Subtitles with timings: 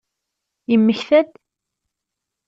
[0.71, 1.29] Yemmekta-d?